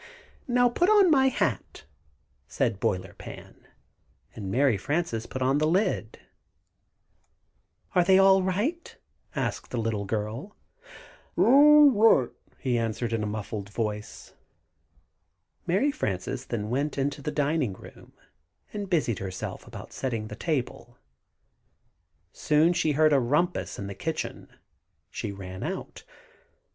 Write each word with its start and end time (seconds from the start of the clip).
"Now, 0.47 0.67
put 0.67 0.89
on 0.89 1.11
my 1.11 1.27
hat," 1.27 1.83
said 2.47 2.79
Boiler 2.79 3.13
Pan, 3.13 3.67
and 4.33 4.49
Mary 4.49 4.75
Frances 4.75 5.27
put 5.27 5.43
on 5.43 5.59
the 5.59 5.67
lid. 5.67 6.17
"Are 7.93 8.03
they 8.03 8.17
all 8.17 8.41
right?" 8.41 8.97
asked 9.35 9.69
the 9.69 9.77
little 9.77 10.05
girl. 10.05 10.55
[Illustration: 11.37 11.37
Swelling 11.37 11.93
with 11.93 11.93
pride.] 11.93 12.03
"All 12.09 12.19
right!" 12.19 12.31
he 12.57 12.77
answered 12.79 13.13
in 13.13 13.21
a 13.21 13.27
muffled 13.27 13.69
voice. 13.69 14.33
Mary 15.67 15.91
Frances 15.91 16.45
then 16.45 16.71
went 16.71 16.97
in 16.97 17.11
the 17.11 17.29
dining 17.29 17.73
room, 17.73 18.13
and 18.73 18.89
busied 18.89 19.19
herself 19.19 19.67
about 19.67 19.93
setting 19.93 20.29
the 20.29 20.35
table. 20.35 20.97
Soon, 22.33 22.73
she 22.73 22.93
heard 22.93 23.13
a 23.13 23.19
"rumpus" 23.19 23.77
in 23.77 23.85
the 23.85 23.93
kitchen. 23.93 24.47
She 25.11 25.31
ran 25.31 25.61
out. 25.61 26.03